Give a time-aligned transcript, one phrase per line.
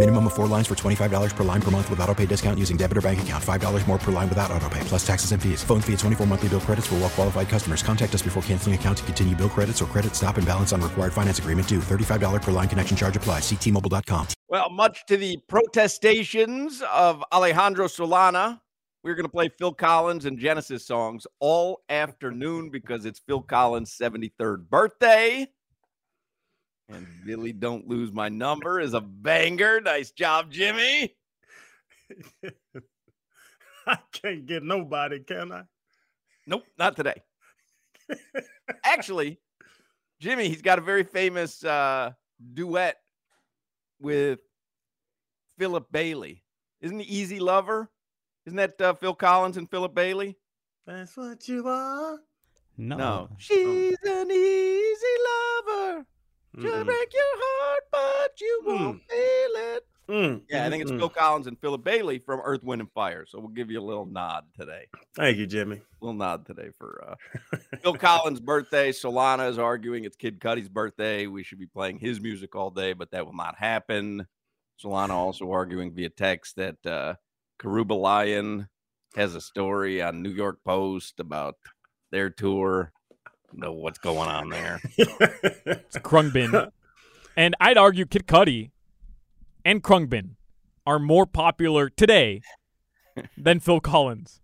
[0.00, 2.78] Minimum of four lines for $25 per line per month with auto pay discount using
[2.78, 3.44] debit or bank account.
[3.44, 5.62] $5 more per line without auto pay, plus taxes and fees.
[5.62, 7.82] Phone fee at 24 monthly bill credits for well qualified customers.
[7.82, 10.80] Contact us before canceling account to continue bill credits or credit stop and balance on
[10.80, 11.80] required finance agreement due.
[11.80, 13.42] $35 per line connection charge applies.
[13.42, 14.28] Ctmobile.com.
[14.48, 18.58] Well, much to the protestations of Alejandro Solana,
[19.04, 23.94] we're going to play Phil Collins and Genesis songs all afternoon because it's Phil Collins'
[24.00, 25.46] 73rd birthday.
[26.92, 29.80] And Billy Don't Lose My Number is a banger.
[29.80, 31.14] Nice job, Jimmy.
[33.86, 35.62] I can't get nobody, can I?
[36.46, 37.22] Nope, not today.
[38.84, 39.38] Actually,
[40.18, 42.12] Jimmy, he's got a very famous uh,
[42.54, 42.96] duet
[44.00, 44.40] with
[45.58, 46.42] Philip Bailey.
[46.80, 47.90] Isn't he Easy Lover?
[48.46, 50.36] Isn't that uh, Phil Collins and Philip Bailey?
[50.86, 52.18] That's what you are.
[52.76, 52.96] No.
[52.96, 53.28] No.
[53.38, 55.06] She's an easy
[55.68, 56.06] lover.
[56.58, 56.86] She'll Mm-mm.
[56.86, 59.86] break your heart, but you won't feel it.
[60.08, 61.08] Mm, Yeah, I think it's mm, Phil.
[61.08, 63.24] Collins and Philip Bailey from Earth, Wind, and Fire.
[63.26, 64.86] So we'll give you a little nod today.
[65.14, 65.76] Thank you, Jimmy.
[65.76, 68.90] A little nod today for uh, Phil Collins' birthday.
[68.90, 71.26] Solana is arguing it's Kid Cudi's birthday.
[71.26, 74.26] We should be playing his music all day, but that will not happen.
[74.82, 77.14] Solana also arguing via text that uh,
[77.62, 78.66] Khruangbin
[79.14, 81.54] has a story on New York Post about
[82.10, 82.92] their tour.
[83.52, 84.80] Know what's going on there?
[84.96, 86.70] It's Khruangbin.
[87.36, 88.70] and I'd argue Kid Cudi
[89.64, 90.30] and Khruangbin
[90.86, 92.42] are more popular today
[93.36, 94.40] than Phil Collins.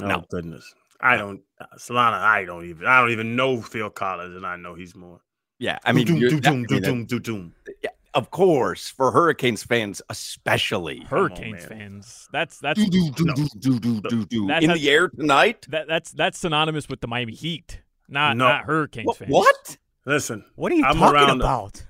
[0.00, 0.24] Oh No.
[0.30, 0.74] goodness.
[1.00, 1.40] I don't
[1.78, 5.20] Solana, I don't even I don't even know Phil Collins and I know he's more.
[5.58, 7.54] Yeah, I mean, Doom, doom, that- doom, doom, doom, doom, doom.
[7.84, 11.00] yeah, of course, for Hurricanes fans especially.
[11.00, 11.78] Hurricanes man.
[11.78, 12.28] fans.
[12.32, 13.34] That's that's Do, do, do, No.
[13.34, 14.46] do, do, do, do, do.
[14.48, 15.66] That In has- the air tonight?
[15.70, 18.48] that that's that's synonymous with the Miami Heat, not No.
[18.48, 19.16] not Hurricanes What?
[19.18, 19.30] fans.
[19.30, 19.76] what?
[20.04, 21.84] Listen, What are you I'm talking around the- about?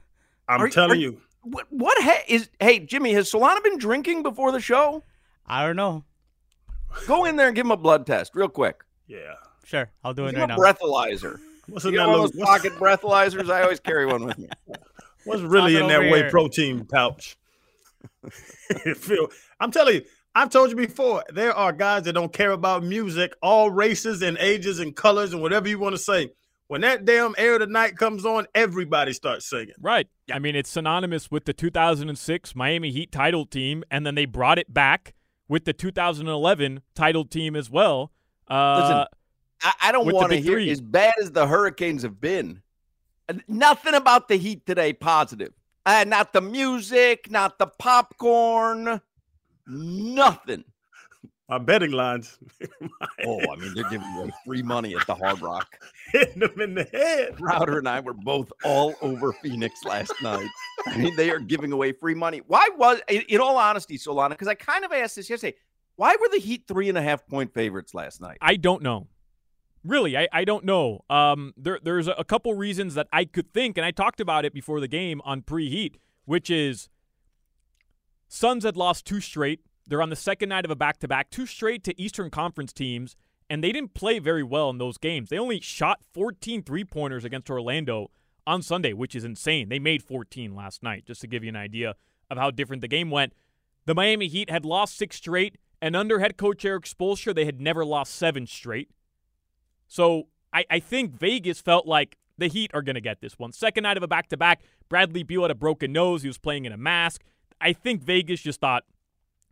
[0.49, 1.67] I'm Are- telling are- you, What?
[1.71, 2.51] What ha- is?
[2.61, 5.03] Hey, Jimmy, has Solana been drinking before the show?
[5.47, 6.05] I don't know.
[7.07, 8.85] Go in there and give him a blood test, real quick.
[9.07, 9.35] yeah.
[9.65, 10.57] Sure, I'll do it Give right now.
[10.57, 11.39] a breathalyzer.
[11.69, 13.49] What's You in that one little, of those what's, pocket breathalyzers?
[13.51, 14.49] I always carry one with me.
[15.25, 16.31] what's really Pop in that over whey here.
[16.31, 17.37] protein pouch?
[18.97, 19.29] Phil,
[19.61, 20.03] I'm telling you,
[20.35, 24.39] I've told you before, there are guys that don't care about music, all races and
[24.39, 26.31] ages and colors and whatever you want to say.
[26.69, 29.75] When that damn air of the night comes on, everybody starts singing.
[29.79, 30.09] Right.
[30.33, 34.59] I mean, it's synonymous with the 2006 Miami Heat title team, and then they brought
[34.59, 35.13] it back
[35.49, 38.11] with the 2011 title team as well.
[38.49, 39.07] Uh, Listen,
[39.61, 40.71] I, I don't want to hear three.
[40.71, 42.63] as bad as the Hurricanes have been.
[43.47, 45.53] Nothing about the Heat today positive.
[45.85, 49.01] Uh, not the music, not the popcorn,
[49.67, 50.65] nothing.
[51.49, 52.39] My betting lines
[53.27, 55.79] Oh, I mean, they're giving away free money at the Hard Rock.
[56.13, 57.37] hitting them in the head.
[57.37, 60.49] Crowder and I were both all over Phoenix last night.
[60.87, 62.41] I mean, they are giving away free money.
[62.47, 65.57] Why was, in, in all honesty, Solana, because I kind of asked this yesterday,
[65.97, 68.39] why were the Heat three and a half point favorites last night?
[68.41, 69.09] I don't know.
[69.85, 71.05] Really, I, I don't know.
[71.11, 74.45] Um, there there's a, a couple reasons that I could think, and I talked about
[74.45, 76.89] it before the game on preheat, which is
[78.35, 79.61] Suns had lost two straight.
[79.87, 82.73] They're on the second night of a back to back, two straight to Eastern Conference
[82.73, 83.15] teams,
[83.51, 85.29] and they didn't play very well in those games.
[85.29, 88.11] They only shot 14 three pointers against Orlando
[88.47, 89.69] on Sunday, which is insane.
[89.69, 91.95] They made 14 last night, just to give you an idea
[92.31, 93.35] of how different the game went.
[93.85, 97.61] The Miami Heat had lost six straight, and under head coach Erik Spoelstra, they had
[97.61, 98.89] never lost seven straight.
[99.89, 103.53] So I, I think Vegas felt like the Heat are going to get this one.
[103.53, 106.23] Second night of a back to back, Bradley Beal had a broken nose.
[106.23, 107.23] He was playing in a mask.
[107.63, 108.83] I think Vegas just thought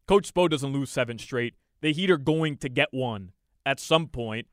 [0.06, 1.54] Coach Spo doesn't lose seven straight.
[1.80, 3.30] The Heat are going to get one
[3.64, 4.48] at some point,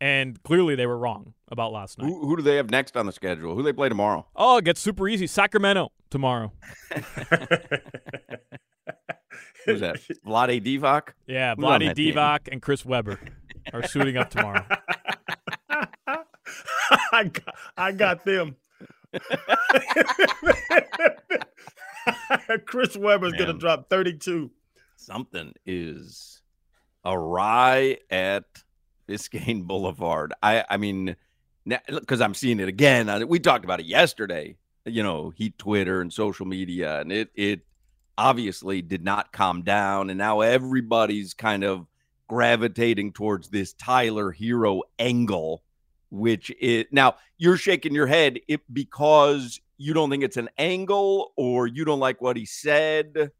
[0.00, 2.06] and clearly they were wrong about last night.
[2.08, 3.54] Who, who do they have next on the schedule?
[3.54, 4.26] Who they play tomorrow?
[4.34, 5.26] Oh, it gets super easy.
[5.26, 6.52] Sacramento tomorrow.
[9.66, 10.00] Who's that?
[10.26, 11.10] Vlade Divac?
[11.26, 12.14] Yeah, Who's Vlade that team?
[12.14, 13.20] Divac and Chris Webber
[13.72, 14.64] are suiting up tomorrow.
[17.12, 18.56] I got, I got them.
[22.66, 24.50] Chris Webber's going to drop 32.
[24.96, 26.40] Something is
[27.04, 28.44] awry at
[29.08, 30.32] Biscayne Boulevard.
[30.42, 31.16] I, I mean,
[31.88, 33.28] because I'm seeing it again.
[33.28, 34.56] We talked about it yesterday.
[34.84, 37.60] You know, Heat Twitter and social media, and it it
[38.18, 41.86] obviously did not calm down, and now everybody's kind of
[42.28, 45.62] gravitating towards this Tyler Herro angle,
[46.12, 51.32] which is now you're shaking your head it, because you don't think it's an angle
[51.36, 53.32] or you don't like what he said.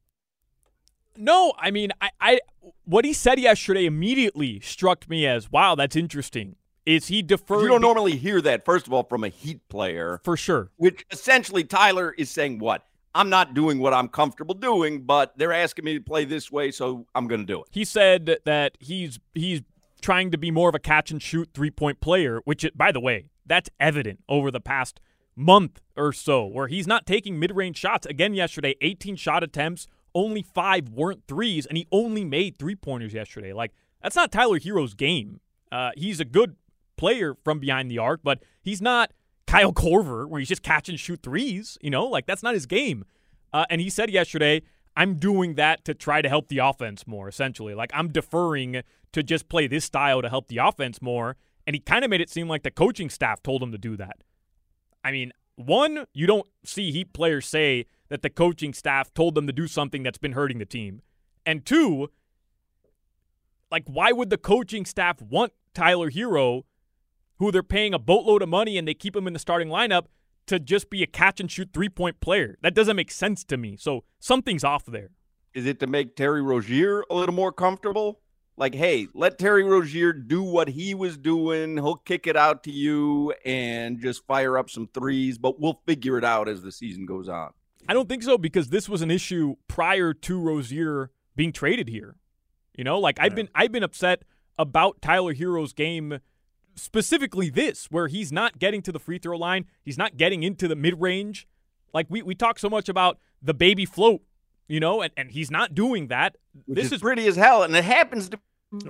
[1.15, 2.41] No, I mean, I, I
[2.85, 6.57] what he said yesterday immediately struck me as wow, that's interesting.
[6.87, 7.63] Is he deferred?
[7.63, 10.21] You don't normally hear that, first of all, from a Heat player.
[10.25, 10.71] For sure.
[10.77, 12.85] Which essentially Tyler is saying what?
[13.15, 16.71] I'm not doing what I'm comfortable doing, but they're asking me to play this way,
[16.71, 17.69] so I'm going to do it.
[17.71, 19.61] He said that he's he's
[20.03, 22.93] trying to be more of a catch and shoot three point player, which, it, by
[22.93, 25.01] the way, that's evident over the past
[25.35, 28.07] month or so, where he's not taking mid range shots.
[28.07, 33.15] Again, yesterday, 18 shot attempts, only five weren't threes, and he only made three pointers
[33.15, 33.53] yesterday.
[33.53, 33.73] Like,
[34.03, 35.41] that's not Tyler Herro's game.
[35.71, 36.57] Uh, he's a good
[36.97, 39.13] player from behind the arc, but he's not
[39.47, 41.79] Kyle Korver, where he's just catch and shoot threes.
[41.81, 43.05] You know, like that's not his game.
[43.53, 44.63] Uh, and he said yesterday,
[44.97, 47.75] I'm doing that to try to help the offense more, essentially.
[47.75, 51.37] Like I'm deferring to just play this style to help the offense more.
[51.67, 53.97] And he kind of made it seem like the coaching staff told him to do
[53.97, 54.23] that.
[55.05, 59.47] I mean, one, you don't see Heat players say that the coaching staff told them
[59.47, 61.03] to do something that's been hurting the team.
[61.47, 62.11] And two,
[63.71, 66.65] like, why would the coaching staff want Tyler Herro,
[67.39, 70.07] who they're paying a boatload of money and they keep him in the starting lineup
[70.47, 72.59] to just be a catch and shoot three point player.
[72.63, 73.77] That doesn't make sense to me.
[73.77, 75.11] So something's off there.
[75.55, 78.21] Is it to make Terry Rozier a little more comfortable?
[78.57, 81.77] Like, hey, let Terry Rozier do what he was doing.
[81.77, 86.19] He'll kick it out to you and just fire up some threes, but we'll figure
[86.19, 87.51] it out as the season goes on.
[87.89, 92.17] I don't think so because this was an issue prior to Rozier being traded here.
[92.77, 94.23] You know, like I've been I've been upset
[94.59, 96.21] about Tyler Herro's game
[96.75, 100.69] specifically this, where he's not getting to the free throw line, he's not getting into
[100.69, 101.47] the mid range.
[101.93, 104.23] Like we, we talk so much about the baby float,
[104.69, 106.37] you know, and, and he's not doing that.
[106.67, 108.39] Which this is, is pretty as hell, and it happens to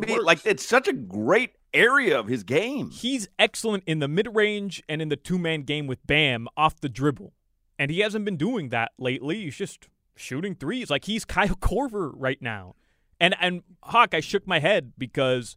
[0.01, 2.91] be like it's such a great area of his game.
[2.91, 6.81] He's excellent in the mid range and in the two man game with Bam off
[6.81, 7.33] the dribble,
[7.79, 9.45] and he hasn't been doing that lately.
[9.45, 12.75] He's just shooting threes like he's Kyle Korver right now.
[13.21, 15.57] And and Hawk, I shook my head because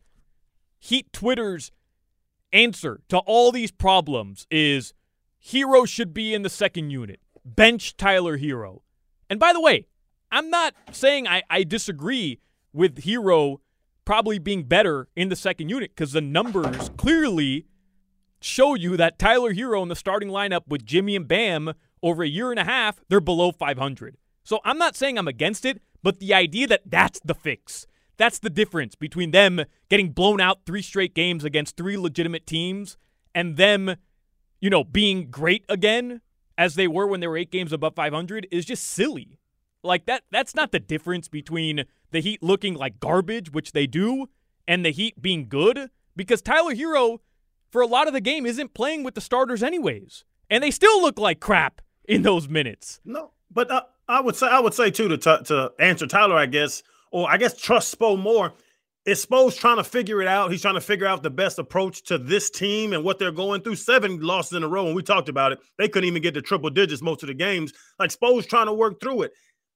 [0.79, 1.71] Heat Twitter's
[2.55, 4.93] answer to all these problems is
[5.45, 7.19] Herro should be in the second unit.
[7.43, 8.81] Bench Tyler Herro.
[9.29, 9.85] And by the way,
[10.31, 12.39] I'm not saying I, I disagree
[12.73, 13.57] with Herro
[14.05, 17.65] probably being better in the second unit because the numbers clearly
[18.39, 22.27] show you that Tyler Herro in the starting lineup with Jimmy and Bam over a
[22.27, 24.17] year and a half, they're below 500.
[24.43, 27.87] So I'm not saying I'm against it, but the idea that that's the fix,
[28.17, 32.97] that's the difference between them getting blown out three straight games against three legitimate teams
[33.33, 33.95] and them,
[34.59, 36.21] you know, being great again
[36.57, 39.39] as they were when they were eight games above 500 is just silly.
[39.83, 44.29] Like that that's not the difference between the Heat looking like garbage, which they do,
[44.67, 47.19] and the Heat being good because Tyler Herro
[47.69, 50.23] for a lot of the game isn't playing with the starters anyways.
[50.49, 52.99] And they still look like crap in those minutes.
[53.03, 56.45] No, but uh, I would say I would say too to to answer Tyler, I
[56.45, 56.81] guess
[57.15, 58.51] or I guess trust Spo more.
[59.05, 60.51] Is Spo's trying to figure it out?
[60.51, 63.61] He's trying to figure out the best approach to this team and what they're going
[63.61, 63.77] through.
[63.77, 65.59] Seven losses in a row, and we talked about it.
[65.77, 67.71] They couldn't even get to triple digits most of the games.
[67.99, 69.31] Like Spo's trying to work through it.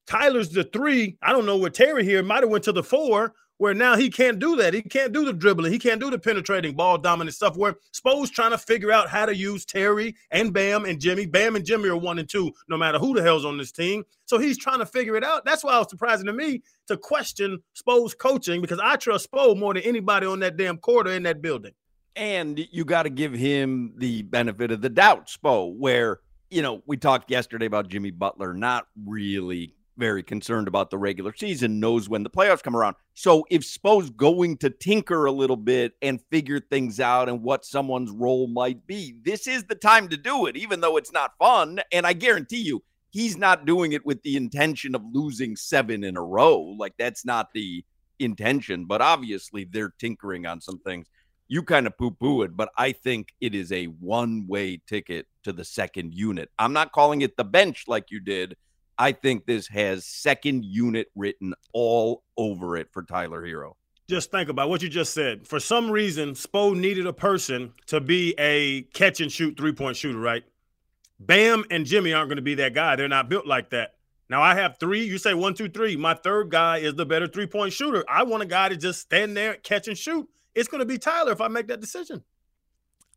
[0.06, 1.18] Tyler's the three.
[1.22, 4.10] I don't know where Terry here might have went to the four, where now he
[4.10, 4.74] can't do that.
[4.74, 5.72] He can't do the dribbling.
[5.72, 7.58] He can't do the penetrating ball dominant stuff.
[7.58, 11.26] Where Spo's trying to figure out how to use Terry and Bam and Jimmy.
[11.26, 14.06] Bam and Jimmy are one and two, no matter who the hell's on this team.
[14.26, 15.44] So he's trying to figure it out.
[15.44, 19.58] That's why it was surprising to me to question Spo's coaching because I trust Spo
[19.58, 21.74] more than anybody on that damn court or in that building.
[22.16, 26.82] And you got to give him the benefit of the doubt, Spo, where, you know,
[26.86, 32.10] we talked yesterday about Jimmy Butler not really very concerned about the regular season, knows
[32.10, 32.96] when the playoffs come around.
[33.14, 37.66] So if Spo's going to tinker a little bit and figure things out and what
[37.66, 41.38] someone's role might be, this is the time to do it, even though it's not
[41.38, 41.82] fun.
[41.92, 46.18] And I guarantee you, he's not doing it with the intention of losing seven in
[46.18, 46.60] a row.
[46.60, 47.84] Like that's not the
[48.20, 51.08] intention, but obviously they're tinkering on some things.
[51.48, 55.26] You kind of poo poo it, but I think it is a one way ticket
[55.44, 56.50] to the second unit.
[56.60, 58.56] I'm not calling it the bench like you did.
[59.00, 63.74] I think this has second unit written all over it for Tyler Herro.
[64.10, 65.48] Just think about what you just said.
[65.48, 69.96] For some reason, Spo needed a person to be a catch and shoot three point
[69.96, 70.44] shooter, right?
[71.20, 72.96] Bam and Jimmy aren't going to be that guy.
[72.98, 73.92] They're not built like that.
[74.30, 75.04] Now I have three.
[75.06, 75.96] You say one, two, three.
[75.96, 78.04] My third guy is the better three point shooter.
[78.10, 80.28] I want a guy to just stand there, catch and shoot.
[80.56, 82.24] It's going to be Tyler if I make that decision.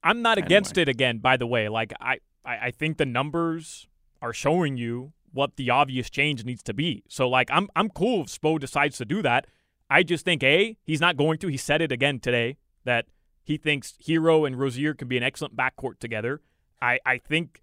[0.05, 0.47] I'm not Anyway.
[0.47, 1.69] against it again, by the way.
[1.69, 3.89] Like I, I, I think the numbers
[4.21, 7.03] are showing you what the obvious change needs to be.
[7.09, 9.47] So like I'm I'm cool if Spo decides to do that.
[9.91, 11.49] I just think A, he's not going to.
[11.49, 13.07] He said it again today that
[13.43, 16.41] he thinks Herro and Rozier can be an excellent backcourt together.
[16.81, 17.63] I, I think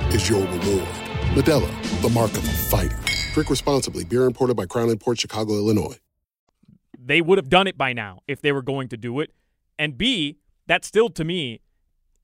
[0.13, 0.87] is your reward.
[1.33, 2.97] Modelo, the mark of a fighter.
[3.33, 4.03] Drink responsibly.
[4.03, 5.97] Beer imported by Crown Port Chicago, Illinois.
[7.03, 9.31] they would have done it by now if they were going to do it.
[9.79, 10.37] And B,
[10.67, 11.61] that still to me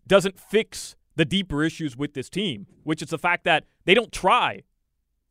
[0.06, 4.12] doesn't fix the deeper issues with this team, which is the fact that they don't
[4.12, 4.64] try.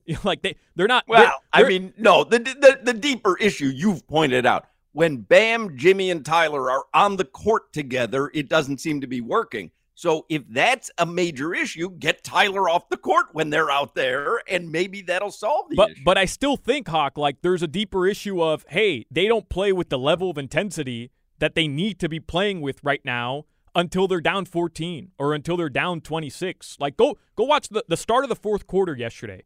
[0.25, 3.67] like they they're not Well, they're- I they're- mean, no, the, the the deeper issue
[3.67, 4.67] you've pointed out.
[4.93, 9.21] When Bam, Jimmy, and Tyler are on the court together, it doesn't seem to be
[9.21, 9.71] working.
[9.97, 14.43] So if that's a major issue, get Tyler off the court when they're out there,
[14.47, 16.03] and maybe that'll solve the but issue.
[16.05, 19.73] but I still think Hawk like there's a deeper issue of hey, they don't play
[19.73, 24.07] with the level of intensity that they need to be playing with right now until
[24.07, 26.77] they're down 14 or until they're down 26.
[26.79, 29.45] Like go go watch the, the start of the fourth quarter yesterday.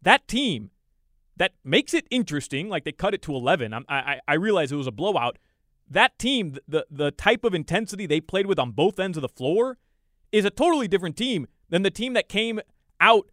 [0.00, 0.70] That team
[1.36, 3.74] that makes it interesting, like they cut it to 11.
[3.74, 5.36] I'm, I I realize it was a blowout.
[5.90, 9.28] That team, the the type of intensity they played with on both ends of the
[9.28, 9.76] floor,
[10.32, 12.60] is a totally different team than the team that came
[13.00, 13.30] out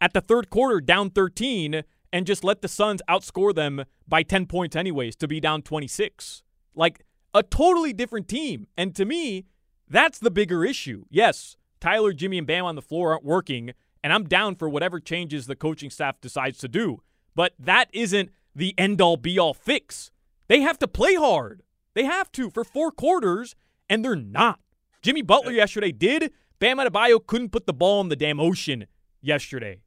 [0.00, 4.46] at the third quarter down 13 and just let the Suns outscore them by 10
[4.46, 6.42] points anyways to be down 26.
[6.74, 8.66] Like a totally different team.
[8.76, 9.46] And to me,
[9.88, 11.04] that's the bigger issue.
[11.10, 13.72] Yes, Tyler, Jimmy, and Bam on the floor aren't working,
[14.02, 17.02] and I'm down for whatever changes the coaching staff decides to do.
[17.34, 20.10] But that isn't the end all be all fix.
[20.48, 21.62] They have to play hard.
[21.94, 23.54] They have to for four quarters,
[23.88, 24.60] and they're not.
[25.06, 26.32] Jimmy Butler yesterday did.
[26.58, 28.88] Bam Adebayo couldn't put the ball in the damn ocean
[29.20, 29.78] yesterday.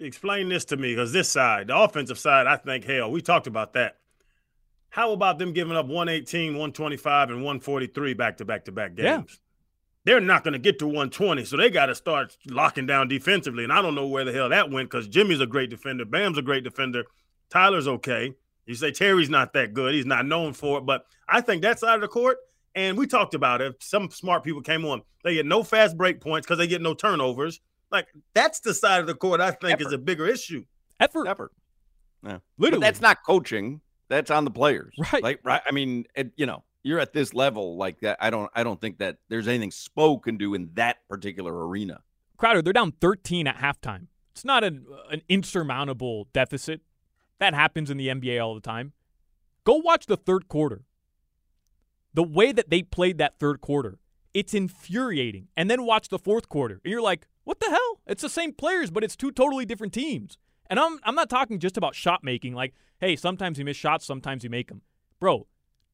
[0.00, 3.46] Explain this to me because this side, the offensive side, I think, hell, we talked
[3.46, 3.98] about that.
[4.88, 9.04] How about them giving up 118, 125, and 143 back to back to back games?
[9.04, 9.22] Yeah.
[10.02, 13.62] They're not going to get to 120, so they got to start locking down defensively.
[13.62, 16.36] And I don't know where the hell that went because Jimmy's a great defender, Bam's
[16.36, 17.04] a great defender,
[17.48, 18.34] Tyler's okay.
[18.66, 21.78] You say Terry's not that good; he's not known for it, but I think that
[21.78, 22.38] side of the court.
[22.76, 23.74] And we talked about it.
[23.82, 25.00] Some smart people came on.
[25.24, 27.60] They get no fast break points because they get no turnovers.
[27.90, 30.64] Like that's the side of the court I think is a bigger issue.
[31.00, 31.26] Effort.
[31.26, 31.52] Effort.
[32.22, 32.38] Yeah.
[32.58, 32.80] Literally.
[32.80, 33.80] But that's not coaching.
[34.08, 34.94] That's on the players.
[35.12, 35.22] Right.
[35.22, 35.62] Like right.
[35.66, 38.18] I mean, it, you know, you're at this level like that.
[38.20, 42.00] I don't I don't think that there's anything Spo can do in that particular arena.
[42.36, 44.08] Crowder, they're down 13 at halftime.
[44.32, 46.82] It's not an, uh, an insurmountable deficit.
[47.38, 48.92] That happens in the NBA all the time.
[49.64, 50.82] Go watch the third quarter.
[52.16, 53.98] The way that they played that third quarter,
[54.32, 55.48] it's infuriating.
[55.54, 58.00] And then watch the fourth quarter, and you're like, what the hell?
[58.06, 60.38] It's the same players, but it's two totally different teams.
[60.68, 62.54] And I'm I'm not talking just about shot making.
[62.54, 64.80] Like, hey, sometimes you miss shots, sometimes you make them,
[65.20, 65.46] bro.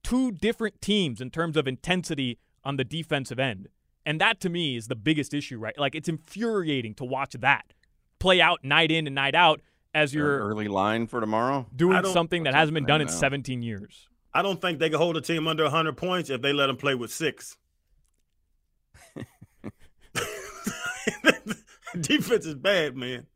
[0.05, 3.69] Two different teams in terms of intensity on the defensive end.
[4.07, 5.77] And that to me is the biggest issue, right?
[5.77, 7.75] Like it's infuriating to watch that
[8.21, 9.61] play out night in and night out
[9.93, 11.67] as Your you're early line for tomorrow.
[11.75, 13.13] Doing something that hasn't been done in know.
[13.13, 14.09] 17 years.
[14.35, 16.77] I don't think they can hold a team under 100 points if they let them
[16.77, 17.57] play with six.
[22.01, 23.27] Defense is bad, man.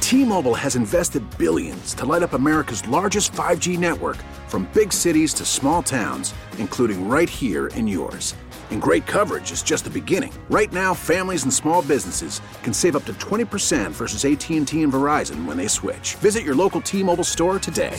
[0.00, 5.46] T-Mobile has invested billions to light up America's largest 5G network from big cities to
[5.46, 8.34] small towns, including right here in yours.
[8.70, 10.32] And great coverage is just the beginning.
[10.50, 15.46] Right now, families and small businesses can save up to 20% versus AT&T and Verizon
[15.46, 16.16] when they switch.
[16.16, 17.98] Visit your local T-Mobile store today.